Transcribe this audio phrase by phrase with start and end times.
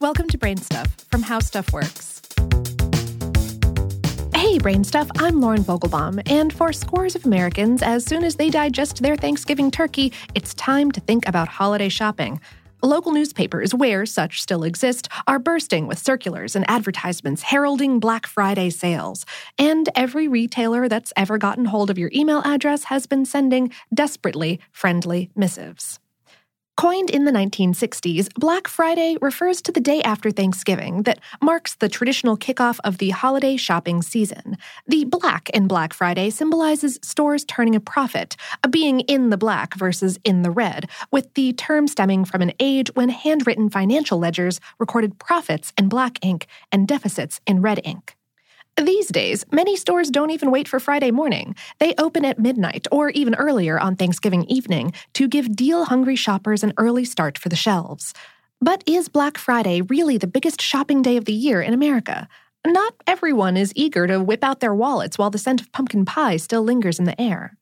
[0.00, 2.22] Welcome to Brain Stuff from How Stuff Works.
[4.34, 8.48] Hey, Brain Stuff, I'm Lauren Vogelbaum, and for scores of Americans, as soon as they
[8.48, 12.40] digest their Thanksgiving turkey, it's time to think about holiday shopping.
[12.82, 18.70] Local newspapers, where such still exist, are bursting with circulars and advertisements heralding Black Friday
[18.70, 19.26] sales.
[19.58, 24.60] And every retailer that's ever gotten hold of your email address has been sending desperately
[24.72, 26.00] friendly missives.
[26.80, 31.90] Coined in the 1960s, Black Friday refers to the day after Thanksgiving that marks the
[31.90, 34.56] traditional kickoff of the holiday shopping season.
[34.86, 38.34] The black in Black Friday symbolizes stores turning a profit,
[38.70, 42.90] being in the black versus in the red, with the term stemming from an age
[42.94, 48.16] when handwritten financial ledgers recorded profits in black ink and deficits in red ink.
[48.80, 51.54] These days, many stores don't even wait for Friday morning.
[51.80, 56.62] They open at midnight or even earlier on Thanksgiving evening to give deal hungry shoppers
[56.64, 58.14] an early start for the shelves.
[58.58, 62.26] But is Black Friday really the biggest shopping day of the year in America?
[62.66, 66.38] Not everyone is eager to whip out their wallets while the scent of pumpkin pie
[66.38, 67.58] still lingers in the air.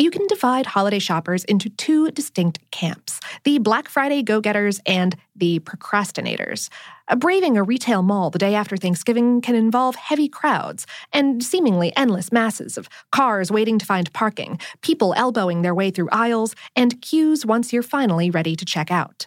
[0.00, 5.14] You can divide holiday shoppers into two distinct camps the Black Friday go getters and
[5.36, 6.70] the procrastinators.
[7.18, 12.32] Braving a retail mall the day after Thanksgiving can involve heavy crowds and seemingly endless
[12.32, 17.44] masses of cars waiting to find parking, people elbowing their way through aisles, and queues
[17.44, 19.26] once you're finally ready to check out.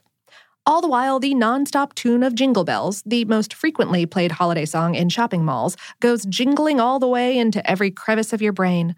[0.66, 4.95] All the while, the nonstop tune of Jingle Bells, the most frequently played holiday song
[4.95, 8.95] in shopping malls, goes jingling all the way into every crevice of your brain.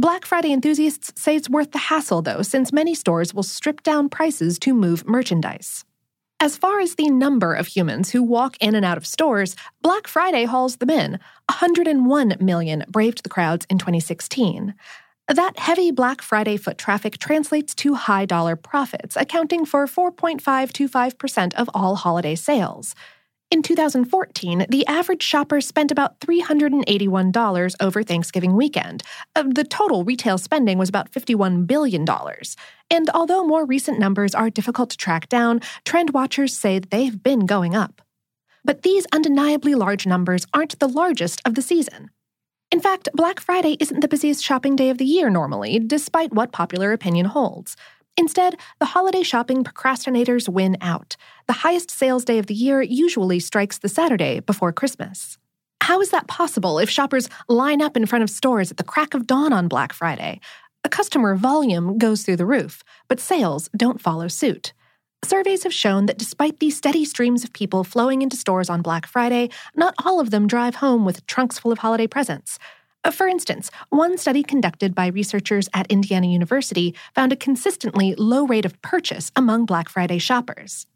[0.00, 4.08] Black Friday enthusiasts say it's worth the hassle, though, since many stores will strip down
[4.08, 5.84] prices to move merchandise.
[6.38, 10.06] As far as the number of humans who walk in and out of stores, Black
[10.06, 11.18] Friday hauls them in.
[11.48, 14.72] 101 million braved the crowds in 2016.
[15.26, 21.68] That heavy Black Friday foot traffic translates to high dollar profits, accounting for 4.525% of
[21.74, 22.94] all holiday sales.
[23.50, 29.02] In 2014, the average shopper spent about $381 over Thanksgiving weekend.
[29.34, 32.04] The total retail spending was about $51 billion.
[32.90, 37.46] And although more recent numbers are difficult to track down, trend watchers say they've been
[37.46, 38.02] going up.
[38.64, 42.10] But these undeniably large numbers aren't the largest of the season.
[42.70, 46.52] In fact, Black Friday isn't the busiest shopping day of the year normally, despite what
[46.52, 47.76] popular opinion holds.
[48.18, 51.16] Instead, the holiday shopping procrastinators win out.
[51.46, 55.38] The highest sales day of the year usually strikes the Saturday before Christmas.
[55.80, 59.14] How is that possible if shoppers line up in front of stores at the crack
[59.14, 60.40] of dawn on Black Friday?
[60.82, 64.72] A customer volume goes through the roof, but sales don't follow suit.
[65.24, 69.06] Surveys have shown that despite these steady streams of people flowing into stores on Black
[69.06, 72.58] Friday, not all of them drive home with trunks full of holiday presents.
[73.12, 78.64] For instance, one study conducted by researchers at Indiana University found a consistently low rate
[78.64, 80.86] of purchase among Black Friday shoppers.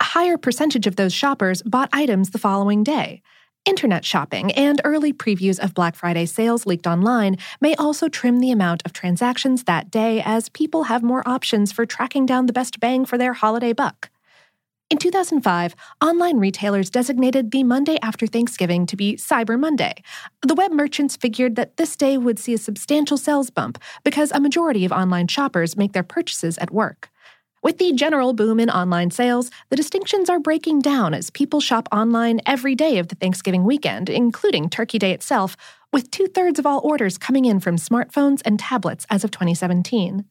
[0.00, 3.22] A higher percentage of those shoppers bought items the following day.
[3.64, 8.50] Internet shopping and early previews of Black Friday sales leaked online may also trim the
[8.50, 12.78] amount of transactions that day as people have more options for tracking down the best
[12.78, 14.10] bang for their holiday buck.
[14.94, 20.04] In 2005, online retailers designated the Monday after Thanksgiving to be Cyber Monday.
[20.46, 24.38] The web merchants figured that this day would see a substantial sales bump because a
[24.38, 27.10] majority of online shoppers make their purchases at work.
[27.60, 31.88] With the general boom in online sales, the distinctions are breaking down as people shop
[31.90, 35.56] online every day of the Thanksgiving weekend, including Turkey Day itself,
[35.92, 40.24] with two thirds of all orders coming in from smartphones and tablets as of 2017.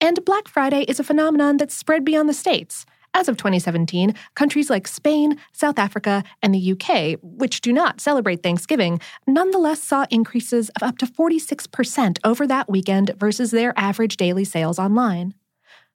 [0.00, 2.84] And Black Friday is a phenomenon that's spread beyond the States.
[3.12, 8.42] As of 2017, countries like Spain, South Africa, and the UK, which do not celebrate
[8.42, 14.44] Thanksgiving, nonetheless saw increases of up to 46% over that weekend versus their average daily
[14.44, 15.34] sales online.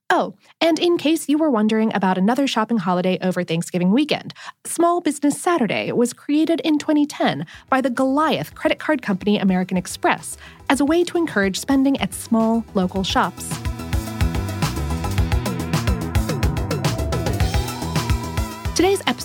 [0.10, 4.34] Oh, and in case you were wondering about another shopping holiday over Thanksgiving weekend,
[4.66, 10.38] Small Business Saturday was created in 2010 by the Goliath credit card company American Express
[10.70, 13.55] as a way to encourage spending at small local shops.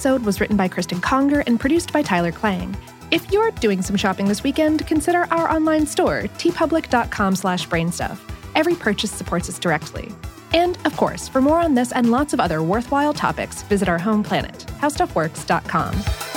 [0.00, 2.74] Episode was written by Kristen Conger and produced by Tyler Klang.
[3.10, 8.18] If you're doing some shopping this weekend, consider our online store, teepublic.com slash brainstuff.
[8.54, 10.10] Every purchase supports us directly.
[10.54, 13.98] And, of course, for more on this and lots of other worthwhile topics, visit our
[13.98, 16.29] home planet, howstuffworks.com.